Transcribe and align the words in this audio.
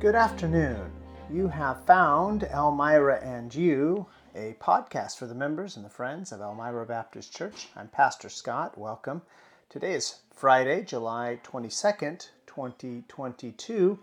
Good 0.00 0.16
afternoon. 0.16 0.90
You 1.30 1.46
have 1.48 1.84
found 1.84 2.42
Elmira 2.42 3.20
and 3.22 3.54
You, 3.54 4.06
a 4.34 4.56
podcast 4.60 5.18
for 5.18 5.26
the 5.26 5.34
members 5.34 5.76
and 5.76 5.84
the 5.84 5.90
friends 5.90 6.32
of 6.32 6.40
Elmira 6.40 6.84
Baptist 6.84 7.36
Church. 7.36 7.68
I'm 7.76 7.86
Pastor 7.86 8.28
Scott. 8.28 8.76
Welcome. 8.76 9.22
Today 9.68 9.92
is 9.92 10.16
Friday, 10.34 10.82
July 10.82 11.38
22nd, 11.44 12.30
2022. 12.46 14.00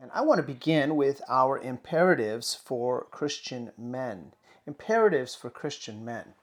And 0.00 0.10
I 0.12 0.20
want 0.20 0.38
to 0.38 0.46
begin 0.46 0.96
with 0.96 1.22
our 1.28 1.58
imperatives 1.58 2.54
for 2.54 3.06
Christian 3.10 3.72
men. 3.78 4.34
Imperatives 4.66 5.34
for 5.34 5.48
Christian 5.48 6.04
men. 6.04 6.34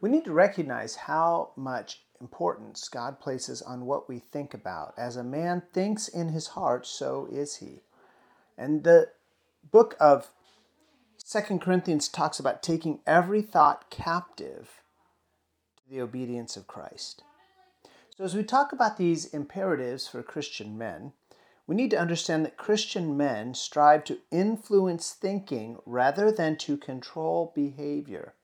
We 0.00 0.10
need 0.10 0.24
to 0.24 0.32
recognize 0.32 0.96
how 0.96 1.50
much 1.54 2.02
importance 2.20 2.88
God 2.88 3.20
places 3.20 3.62
on 3.62 3.86
what 3.86 4.08
we 4.08 4.18
think 4.18 4.52
about. 4.52 4.94
As 4.96 5.16
a 5.16 5.22
man 5.22 5.62
thinks 5.72 6.08
in 6.08 6.30
his 6.30 6.48
heart, 6.48 6.86
so 6.86 7.28
is 7.30 7.56
he. 7.56 7.82
And 8.58 8.82
the 8.82 9.10
book 9.70 9.96
of 10.00 10.30
Second 11.16 11.60
Corinthians 11.60 12.08
talks 12.08 12.40
about 12.40 12.62
taking 12.62 12.98
every 13.06 13.42
thought 13.42 13.90
captive 13.90 14.82
to 15.76 15.90
the 15.90 16.00
obedience 16.00 16.56
of 16.56 16.66
Christ. 16.66 17.22
So, 18.16 18.24
as 18.24 18.34
we 18.34 18.42
talk 18.42 18.72
about 18.72 18.96
these 18.96 19.26
imperatives 19.26 20.08
for 20.08 20.22
Christian 20.22 20.76
men, 20.76 21.12
we 21.66 21.76
need 21.76 21.90
to 21.90 22.00
understand 22.00 22.44
that 22.44 22.56
Christian 22.56 23.16
men 23.16 23.54
strive 23.54 24.04
to 24.04 24.18
influence 24.30 25.12
thinking 25.12 25.78
rather 25.86 26.32
than 26.32 26.56
to 26.58 26.76
control 26.76 27.52
behavior. 27.54 28.34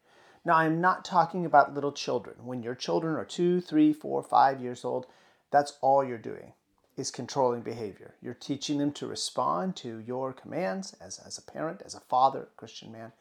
Now, 0.44 0.56
I'm 0.56 0.80
not 0.80 1.04
talking 1.04 1.44
about 1.44 1.74
little 1.74 1.92
children. 1.92 2.36
When 2.44 2.62
your 2.62 2.74
children 2.74 3.16
are 3.16 3.24
two, 3.24 3.60
three, 3.60 3.92
four, 3.92 4.22
five 4.22 4.60
years 4.60 4.84
old, 4.84 5.06
that's 5.50 5.78
all 5.80 6.05
you're 6.05 6.16
doing 6.16 6.52
is 6.97 7.10
controlling 7.10 7.62
behavior. 7.62 8.14
You're 8.22 8.34
teaching 8.34 8.78
them 8.78 8.92
to 8.92 9.06
respond 9.06 9.77
to 9.77 9.98
your 9.98 10.32
commands 10.32 10.94
as, 11.00 11.19
as 11.19 11.38
a 11.38 11.42
parent, 11.42 11.82
as 11.84 11.94
a 11.94 12.00
father, 12.00 12.48
Christian 12.56 12.92
man. 12.92 13.12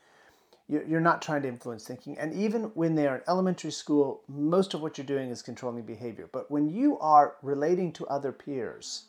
You're 0.70 1.00
not 1.00 1.22
trying 1.22 1.44
to 1.44 1.48
influence 1.48 1.88
thinking. 1.88 2.17
And 2.17 2.34
even 2.34 2.64
when 2.73 2.95
they 2.95 3.08
are 3.08 3.17
in 3.17 3.22
elementary 3.28 3.72
school, 3.72 4.22
most 4.28 4.73
of 4.73 4.82
what 4.82 4.98
you're 4.98 5.08
doing 5.08 5.30
is 5.30 5.42
controlling 5.42 5.84
behavior. 5.84 6.28
But 6.30 6.52
when 6.52 6.67
you 6.70 7.00
are 7.00 7.36
relating 7.42 7.94
to 7.94 8.08
other 8.08 8.34
peers, 8.34 9.06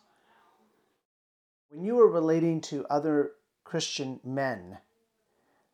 when 1.68 1.84
you 1.84 2.00
are 2.00 2.08
relating 2.08 2.60
to 2.62 2.86
other 2.88 3.32
Christian 3.64 4.20
men, 4.24 4.78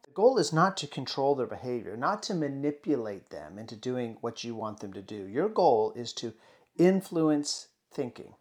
the 0.04 0.10
goal 0.10 0.38
is 0.38 0.52
not 0.52 0.76
to 0.78 0.86
control 0.86 1.34
their 1.34 1.46
behavior, 1.46 1.96
not 1.96 2.22
to 2.24 2.34
manipulate 2.34 3.30
them 3.30 3.58
into 3.58 3.76
doing 3.76 4.16
what 4.20 4.42
you 4.44 4.54
want 4.54 4.80
them 4.80 4.92
to 4.92 5.02
do. 5.02 5.26
Your 5.26 5.48
goal 5.48 5.92
is 5.94 6.12
to 6.14 6.34
influence 6.76 7.68
thinking. 7.92 8.34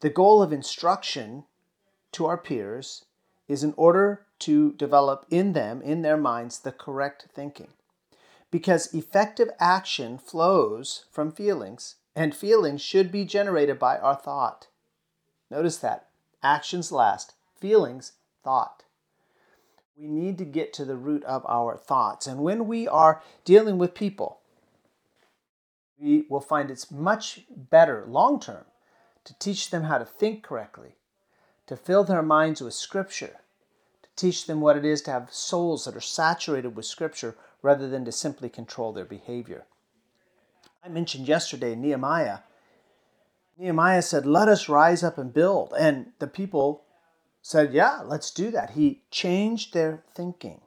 The 0.00 0.10
goal 0.10 0.42
of 0.42 0.52
instruction 0.52 1.44
to 2.12 2.26
our 2.26 2.36
peers 2.36 3.04
is 3.46 3.62
in 3.62 3.74
order 3.76 4.26
to 4.40 4.72
develop 4.72 5.26
in 5.30 5.52
them, 5.52 5.80
in 5.80 6.02
their 6.02 6.16
minds, 6.16 6.58
the 6.58 6.72
correct 6.72 7.28
thinking. 7.32 7.68
Because 8.50 8.92
effective 8.92 9.48
action 9.58 10.18
flows 10.18 11.06
from 11.10 11.32
feelings, 11.32 11.96
and 12.16 12.34
feelings 12.34 12.80
should 12.80 13.10
be 13.10 13.24
generated 13.24 13.78
by 13.78 13.98
our 13.98 14.14
thought. 14.14 14.68
Notice 15.50 15.76
that. 15.78 16.08
Actions 16.44 16.92
last, 16.92 17.32
feelings, 17.58 18.12
thought. 18.44 18.84
We 19.96 20.06
need 20.08 20.38
to 20.38 20.44
get 20.44 20.72
to 20.74 20.84
the 20.84 20.96
root 20.96 21.24
of 21.24 21.46
our 21.48 21.76
thoughts. 21.76 22.26
And 22.26 22.40
when 22.40 22.66
we 22.66 22.86
are 22.86 23.22
dealing 23.44 23.78
with 23.78 23.94
people, 23.94 24.40
we 25.98 26.26
will 26.28 26.40
find 26.40 26.70
it's 26.70 26.90
much 26.90 27.44
better 27.48 28.04
long 28.06 28.38
term 28.38 28.64
to 29.24 29.38
teach 29.38 29.70
them 29.70 29.84
how 29.84 29.96
to 29.96 30.04
think 30.04 30.42
correctly, 30.42 30.96
to 31.66 31.76
fill 31.76 32.04
their 32.04 32.22
minds 32.22 32.60
with 32.60 32.74
Scripture, 32.74 33.40
to 34.02 34.08
teach 34.14 34.46
them 34.46 34.60
what 34.60 34.76
it 34.76 34.84
is 34.84 35.00
to 35.02 35.12
have 35.12 35.32
souls 35.32 35.86
that 35.86 35.96
are 35.96 36.00
saturated 36.00 36.76
with 36.76 36.84
Scripture 36.84 37.36
rather 37.62 37.88
than 37.88 38.04
to 38.04 38.12
simply 38.12 38.50
control 38.50 38.92
their 38.92 39.06
behavior. 39.06 39.64
I 40.84 40.88
mentioned 40.88 41.26
yesterday 41.26 41.74
Nehemiah. 41.74 42.40
Nehemiah 43.56 44.02
said, 44.02 44.26
Let 44.26 44.48
us 44.48 44.68
rise 44.68 45.02
up 45.02 45.18
and 45.18 45.32
build. 45.32 45.72
And 45.78 46.12
the 46.18 46.26
people 46.26 46.84
said, 47.42 47.72
Yeah, 47.72 48.00
let's 48.04 48.30
do 48.30 48.50
that. 48.50 48.70
He 48.70 49.02
changed 49.10 49.74
their 49.74 50.02
thinking. 50.14 50.60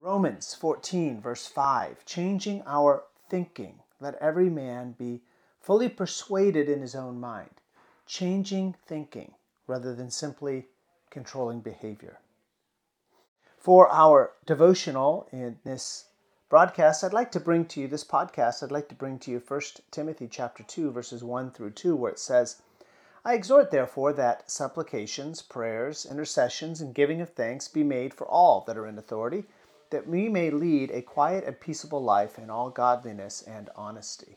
Romans 0.00 0.54
14, 0.54 1.20
verse 1.20 1.46
5, 1.46 2.04
changing 2.04 2.62
our 2.66 3.04
thinking. 3.30 3.80
Let 4.00 4.16
every 4.16 4.50
man 4.50 4.94
be 4.98 5.22
fully 5.60 5.88
persuaded 5.88 6.68
in 6.68 6.82
his 6.82 6.94
own 6.94 7.18
mind, 7.18 7.50
changing 8.06 8.74
thinking 8.86 9.32
rather 9.66 9.94
than 9.94 10.10
simply 10.10 10.66
controlling 11.08 11.60
behavior. 11.60 12.18
For 13.56 13.88
our 13.88 14.32
devotional 14.44 15.26
in 15.32 15.56
this 15.64 16.08
broadcast, 16.48 17.02
I'd 17.02 17.12
like 17.12 17.32
to 17.32 17.40
bring 17.40 17.64
to 17.66 17.80
you 17.80 17.88
this 17.88 18.04
podcast. 18.04 18.62
I'd 18.62 18.70
like 18.70 18.88
to 18.88 18.94
bring 18.94 19.18
to 19.20 19.30
you 19.30 19.42
1 19.46 19.60
Timothy 19.90 20.28
chapter 20.30 20.62
2 20.62 20.90
verses 20.90 21.24
1 21.24 21.50
through 21.52 21.70
2 21.70 21.96
where 21.96 22.12
it 22.12 22.18
says, 22.18 22.60
I 23.24 23.32
exhort 23.34 23.70
therefore 23.70 24.12
that 24.12 24.50
supplications, 24.50 25.40
prayers, 25.40 26.04
intercessions 26.04 26.82
and 26.82 26.94
giving 26.94 27.22
of 27.22 27.30
thanks 27.30 27.68
be 27.68 27.82
made 27.82 28.12
for 28.12 28.26
all 28.26 28.62
that 28.66 28.76
are 28.76 28.86
in 28.86 28.98
authority, 28.98 29.44
that 29.88 30.06
we 30.06 30.28
may 30.28 30.50
lead 30.50 30.90
a 30.90 31.00
quiet 31.00 31.44
and 31.44 31.58
peaceable 31.58 32.02
life 32.02 32.38
in 32.38 32.50
all 32.50 32.68
godliness 32.68 33.40
and 33.42 33.70
honesty. 33.74 34.36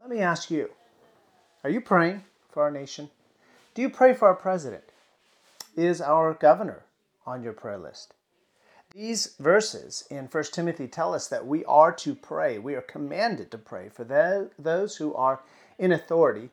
Let 0.00 0.10
me 0.10 0.20
ask 0.20 0.50
you 0.50 0.70
Are 1.64 1.70
you 1.70 1.80
praying 1.80 2.22
for 2.48 2.62
our 2.62 2.70
nation? 2.70 3.10
Do 3.74 3.82
you 3.82 3.90
pray 3.90 4.14
for 4.14 4.28
our 4.28 4.36
president? 4.36 4.84
Is 5.74 6.00
our 6.00 6.34
governor 6.34 6.84
on 7.26 7.42
your 7.42 7.54
prayer 7.54 7.78
list? 7.78 8.14
These 8.94 9.36
verses 9.38 10.04
in 10.10 10.26
1 10.26 10.44
Timothy 10.52 10.86
tell 10.86 11.14
us 11.14 11.28
that 11.28 11.46
we 11.46 11.64
are 11.64 11.92
to 11.92 12.14
pray. 12.14 12.58
We 12.58 12.74
are 12.74 12.82
commanded 12.82 13.50
to 13.50 13.58
pray 13.58 13.88
for 13.88 14.04
those 14.58 14.96
who 14.96 15.14
are 15.14 15.42
in 15.78 15.92
authority. 15.92 16.50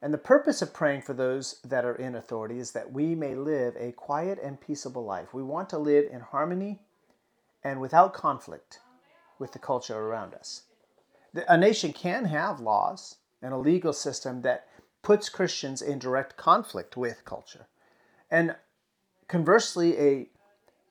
And 0.00 0.12
the 0.12 0.18
purpose 0.18 0.62
of 0.62 0.72
praying 0.72 1.02
for 1.02 1.14
those 1.14 1.60
that 1.64 1.84
are 1.84 1.96
in 1.96 2.14
authority 2.14 2.58
is 2.58 2.72
that 2.72 2.92
we 2.92 3.14
may 3.14 3.34
live 3.34 3.74
a 3.76 3.92
quiet 3.92 4.38
and 4.42 4.60
peaceable 4.60 5.04
life. 5.04 5.34
We 5.34 5.42
want 5.42 5.68
to 5.70 5.78
live 5.78 6.10
in 6.10 6.20
harmony 6.20 6.80
and 7.62 7.80
without 7.80 8.14
conflict 8.14 8.80
with 9.38 9.52
the 9.52 9.58
culture 9.58 9.98
around 9.98 10.34
us 10.34 10.62
a 11.48 11.56
nation 11.56 11.92
can 11.92 12.26
have 12.26 12.60
laws 12.60 13.16
and 13.42 13.52
a 13.52 13.58
legal 13.58 13.92
system 13.92 14.42
that 14.42 14.68
puts 15.02 15.28
Christians 15.28 15.82
in 15.82 15.98
direct 15.98 16.36
conflict 16.36 16.96
with 16.96 17.24
culture. 17.24 17.66
And 18.30 18.56
conversely, 19.28 19.98
a 19.98 20.28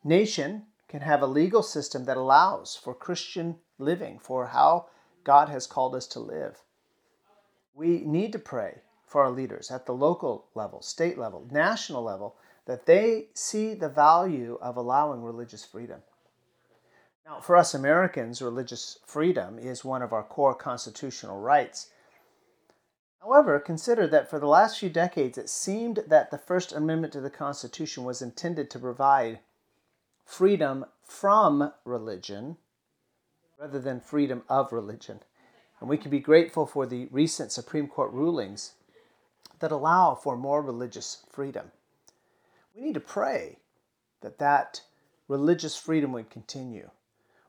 nation 0.03 0.63
can 0.93 1.01
have 1.01 1.23
a 1.23 1.25
legal 1.25 1.63
system 1.63 2.05
that 2.05 2.17
allows 2.17 2.75
for 2.75 2.93
Christian 2.93 3.55
living, 3.79 4.19
for 4.19 4.45
how 4.45 4.85
God 5.23 5.49
has 5.49 5.65
called 5.65 5.95
us 5.95 6.05
to 6.09 6.19
live. 6.19 6.61
We 7.73 8.03
need 8.05 8.31
to 8.33 8.37
pray 8.37 8.81
for 9.07 9.23
our 9.23 9.31
leaders 9.31 9.71
at 9.71 9.87
the 9.87 9.95
local 9.95 10.45
level, 10.53 10.83
state 10.83 11.17
level, 11.17 11.47
national 11.49 12.03
level, 12.03 12.35
that 12.67 12.85
they 12.85 13.29
see 13.33 13.73
the 13.73 13.89
value 13.89 14.59
of 14.61 14.77
allowing 14.77 15.23
religious 15.23 15.65
freedom. 15.65 16.03
Now, 17.25 17.39
for 17.39 17.57
us 17.57 17.73
Americans, 17.73 18.39
religious 18.39 18.99
freedom 19.03 19.57
is 19.57 19.83
one 19.83 20.03
of 20.03 20.13
our 20.13 20.21
core 20.21 20.53
constitutional 20.53 21.39
rights. 21.39 21.89
However, 23.19 23.59
consider 23.59 24.05
that 24.09 24.29
for 24.29 24.37
the 24.37 24.45
last 24.45 24.77
few 24.77 24.89
decades 24.89 25.39
it 25.39 25.49
seemed 25.49 26.03
that 26.05 26.29
the 26.29 26.37
First 26.37 26.71
Amendment 26.71 27.13
to 27.13 27.21
the 27.21 27.31
Constitution 27.31 28.03
was 28.03 28.21
intended 28.21 28.69
to 28.69 28.77
provide 28.77 29.39
freedom 30.25 30.85
from 31.03 31.71
religion 31.85 32.57
rather 33.59 33.79
than 33.79 33.99
freedom 33.99 34.43
of 34.49 34.71
religion. 34.71 35.19
And 35.79 35.89
we 35.89 35.97
can 35.97 36.11
be 36.11 36.19
grateful 36.19 36.65
for 36.65 36.85
the 36.85 37.07
recent 37.11 37.51
Supreme 37.51 37.87
Court 37.87 38.11
rulings 38.11 38.73
that 39.59 39.71
allow 39.71 40.15
for 40.15 40.35
more 40.35 40.61
religious 40.61 41.23
freedom. 41.29 41.71
We 42.75 42.81
need 42.81 42.93
to 42.95 42.99
pray 42.99 43.59
that 44.21 44.39
that 44.39 44.81
religious 45.27 45.75
freedom 45.75 46.11
would 46.13 46.29
continue. 46.29 46.89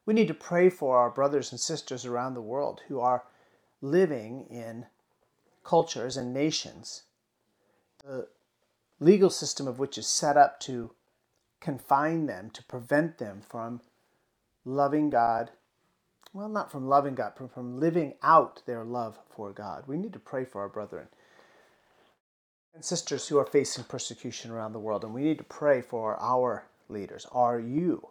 We 0.06 0.14
need 0.14 0.28
to 0.28 0.34
pray 0.34 0.68
for 0.68 0.98
our 0.98 1.10
brothers 1.10 1.50
and 1.50 1.60
sisters 1.60 2.04
around 2.04 2.34
the 2.34 2.42
world 2.42 2.82
who 2.88 3.00
are 3.00 3.24
living 3.80 4.46
in 4.50 4.86
cultures 5.64 6.16
and 6.16 6.34
nations, 6.34 7.04
the 8.04 8.28
legal 9.00 9.30
system 9.30 9.66
of 9.66 9.78
which 9.78 9.96
is 9.96 10.06
set 10.06 10.36
up 10.36 10.60
to 10.60 10.92
confine 11.64 12.26
them, 12.26 12.50
to 12.50 12.62
prevent 12.64 13.16
them 13.16 13.40
from 13.40 13.80
loving 14.66 15.08
God. 15.08 15.50
Well, 16.34 16.50
not 16.50 16.70
from 16.70 16.86
loving 16.86 17.14
God, 17.14 17.32
but 17.38 17.54
from 17.54 17.80
living 17.80 18.14
out 18.22 18.62
their 18.66 18.84
love 18.84 19.18
for 19.34 19.50
God. 19.50 19.84
We 19.86 19.96
need 19.96 20.12
to 20.12 20.18
pray 20.18 20.44
for 20.44 20.60
our 20.60 20.68
brethren 20.68 21.08
and 22.74 22.84
sisters 22.84 23.28
who 23.28 23.38
are 23.38 23.46
facing 23.46 23.84
persecution 23.84 24.50
around 24.50 24.74
the 24.74 24.78
world, 24.78 25.04
and 25.04 25.14
we 25.14 25.22
need 25.22 25.38
to 25.38 25.44
pray 25.44 25.80
for 25.80 26.20
our 26.20 26.66
leaders. 26.88 27.26
Are 27.32 27.58
you 27.58 28.08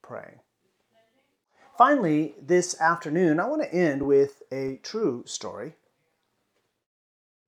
praying? 0.00 0.38
Finally, 1.76 2.36
this 2.40 2.80
afternoon, 2.80 3.40
I 3.40 3.48
want 3.48 3.62
to 3.62 3.74
end 3.74 4.02
with 4.02 4.42
a 4.52 4.78
true 4.84 5.24
story. 5.26 5.74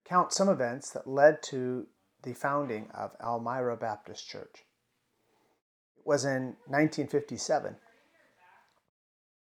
Count 0.04 0.32
some 0.32 0.48
events 0.48 0.90
that 0.90 1.06
led 1.06 1.40
to 1.44 1.86
the 2.22 2.32
founding 2.32 2.90
of 2.92 3.14
Elmira 3.22 3.76
Baptist 3.76 4.28
Church. 4.28 4.65
Was 6.06 6.24
in 6.24 6.56
1957 6.68 7.76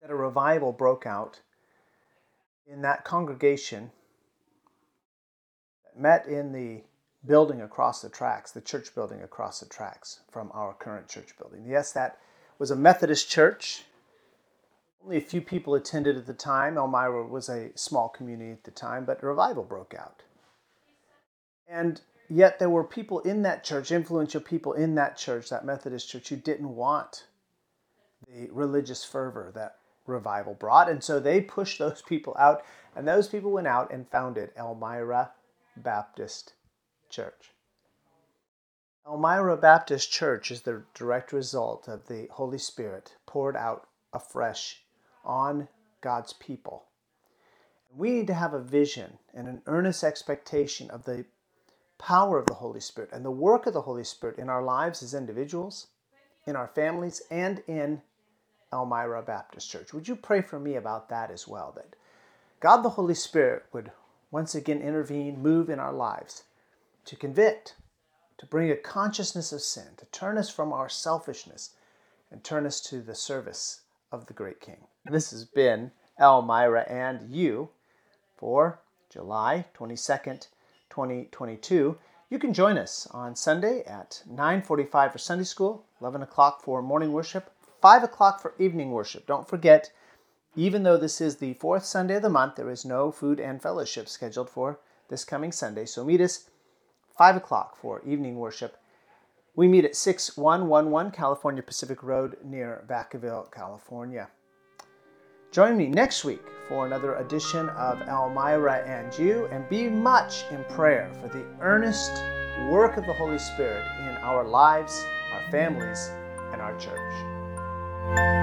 that 0.02 0.10
a 0.10 0.16
revival 0.16 0.72
broke 0.72 1.06
out 1.06 1.42
in 2.66 2.82
that 2.82 3.06
congregation 3.06 3.92
that 5.86 6.02
met 6.02 6.26
in 6.28 6.52
the 6.52 6.82
building 7.24 7.62
across 7.62 8.02
the 8.02 8.10
tracks, 8.10 8.52
the 8.52 8.62
church 8.62 8.96
building 8.96 9.22
across 9.22 9.60
the 9.60 9.68
tracks 9.68 10.22
from 10.32 10.50
our 10.54 10.74
current 10.74 11.08
church 11.08 11.38
building. 11.38 11.66
Yes, 11.68 11.92
that 11.92 12.18
was 12.58 12.72
a 12.72 12.76
Methodist 12.76 13.30
church. 13.30 13.84
Only 15.04 15.18
a 15.18 15.22
few 15.22 15.42
people 15.42 15.76
attended 15.76 16.18
at 16.18 16.26
the 16.26 16.34
time. 16.34 16.78
Elmira 16.78 17.28
was 17.28 17.48
a 17.48 17.70
small 17.76 18.10
community 18.10 18.52
at 18.52 18.64
the 18.64 18.72
time, 18.72 19.06
but 19.06 19.22
revival 19.22 19.64
broke 19.64 19.94
out. 19.94 20.24
And 21.68 22.02
yet 22.30 22.60
there 22.60 22.70
were 22.70 22.84
people 22.84 23.20
in 23.20 23.42
that 23.44 23.64
church, 23.64 23.92
influential 23.92 24.42
people 24.42 24.74
in 24.74 24.96
that 24.96 25.18
church, 25.18 25.50
that 25.50 25.66
Methodist 25.66 26.10
church, 26.10 26.30
who 26.30 26.36
didn't 26.36 26.76
want 26.76 27.26
the 28.28 28.50
religious 28.52 29.04
fervor 29.04 29.52
that 29.56 29.78
revival 30.06 30.54
brought. 30.54 30.90
And 30.90 31.04
so 31.04 31.20
they 31.20 31.42
pushed 31.42 31.80
those 31.80 32.02
people 32.02 32.36
out, 32.40 32.64
and 32.96 33.08
those 33.08 33.28
people 33.28 33.52
went 33.52 33.68
out 33.68 33.92
and 33.92 34.10
founded 34.10 34.52
Elmira 34.58 35.32
Baptist 35.78 36.54
Church. 37.10 37.54
Elmira 39.08 39.58
Baptist 39.58 40.12
Church 40.12 40.52
is 40.52 40.62
the 40.62 40.84
direct 40.94 41.34
result 41.34 41.88
of 41.88 42.08
the 42.08 42.28
Holy 42.32 42.60
Spirit 42.60 43.16
poured 43.26 43.56
out 43.56 43.88
afresh 44.14 44.84
on 45.26 45.68
God's 46.02 46.34
people. 46.34 46.86
We 47.96 48.12
need 48.12 48.28
to 48.28 48.36
have 48.36 48.54
a 48.54 48.62
vision 48.62 49.18
and 49.34 49.48
an 49.48 49.64
earnest 49.66 50.04
expectation 50.04 50.92
of 50.92 51.06
the 51.06 51.26
power 52.00 52.40
of 52.40 52.48
the 52.48 52.56
Holy 52.56 52.80
Spirit 52.80 53.12
and 53.14 53.24
the 53.24 53.30
work 53.30 53.68
of 53.68 53.74
the 53.74 53.82
Holy 53.82 54.04
Spirit 54.04 54.40
in 54.40 54.50
our 54.50 54.64
lives 54.64 55.04
as 55.04 55.14
individuals, 55.14 55.88
in 56.48 56.56
our 56.56 56.68
families, 56.68 57.22
and 57.30 57.62
in 57.68 58.02
Elmira 58.74 59.22
Baptist 59.22 59.70
Church. 59.70 59.94
Would 59.94 60.08
you 60.08 60.16
pray 60.16 60.42
for 60.42 60.60
me 60.60 60.76
about 60.76 61.10
that 61.10 61.30
as 61.30 61.48
well? 61.48 61.72
That 61.76 61.96
God 62.60 62.82
the 62.82 62.90
Holy 62.90 63.14
Spirit 63.14 63.66
would 63.74 63.92
once 64.32 64.56
again 64.56 64.82
intervene, 64.82 65.42
move 65.42 65.70
in 65.70 65.80
our 65.80 65.94
lives 65.94 66.44
to 67.06 67.16
convict, 67.16 67.76
to 68.38 68.46
bring 68.46 68.72
a 68.72 68.76
consciousness 68.76 69.52
of 69.52 69.62
sin, 69.62 69.88
to 69.98 70.06
turn 70.08 70.38
us 70.38 70.50
from 70.50 70.72
our 70.72 70.90
selfishness 70.90 71.72
and 72.32 72.44
turn 72.44 72.66
us 72.66 72.80
to 72.82 73.02
the 73.02 73.16
service 73.16 73.82
of 74.12 74.28
the 74.28 74.34
great 74.34 74.62
King. 74.62 74.86
This 75.06 75.32
has 75.32 75.46
been 75.46 75.92
Elmira 76.20 76.82
and 76.88 77.30
you 77.30 77.70
for 78.38 78.80
July 79.10 79.66
22nd, 79.76 80.48
2022. 80.90 81.98
You 82.30 82.40
can 82.40 82.54
join 82.54 82.78
us 82.78 83.08
on 83.12 83.36
Sunday 83.36 83.84
at 83.86 84.24
9:45 84.30 85.12
for 85.12 85.18
Sunday 85.18 85.44
school, 85.44 85.86
11 86.00 86.22
o'clock 86.22 86.62
for 86.62 86.82
morning 86.82 87.12
worship, 87.12 87.52
5 87.82 88.04
o'clock 88.04 88.40
for 88.42 88.54
evening 88.60 88.92
worship. 88.92 89.26
Don't 89.26 89.48
forget, 89.48 89.92
even 90.56 90.84
though 90.84 90.98
this 90.98 91.22
is 91.22 91.38
the 91.38 91.54
fourth 91.56 91.86
Sunday 91.86 92.16
of 92.16 92.22
the 92.22 92.30
month, 92.30 92.56
there 92.56 92.70
is 92.70 92.86
no 92.86 93.12
food 93.12 93.40
and 93.40 93.62
fellowship 93.62 94.08
scheduled 94.08 94.50
for 94.50 94.80
this 95.08 95.26
coming 95.26 95.52
Sunday. 95.52 95.86
So 95.86 96.04
meet 96.04 96.22
us 96.22 96.50
5 97.18 97.38
o'clock 97.38 97.76
for 97.76 98.02
evening 98.06 98.38
worship. 98.38 98.78
We 99.56 99.68
meet 99.68 99.86
at 99.86 99.96
6111 99.96 101.12
California 101.12 101.64
Pacific 101.64 102.04
Road 102.04 102.38
near 102.44 102.84
Vacaville, 102.88 103.52
California. 103.52 104.30
Join 105.52 105.78
me 105.78 105.88
next 105.88 106.26
week 106.26 106.44
for 106.68 106.86
another 106.86 107.16
edition 107.16 107.70
of 107.70 108.02
Elmira 108.04 108.84
and 108.86 109.18
You, 109.18 109.48
and 109.48 109.68
be 109.68 109.90
much 109.90 110.44
in 110.52 110.64
prayer 110.66 111.12
for 111.20 111.28
the 111.28 111.44
earnest 111.60 112.12
work 112.70 112.98
of 112.98 113.06
the 113.08 113.14
Holy 113.14 113.40
Spirit 113.40 113.84
in 114.02 114.16
our 114.18 114.48
lives, 114.48 115.04
our 115.34 115.50
families, 115.50 116.12
and 116.52 116.62
our 116.62 116.78
church. 116.78 118.39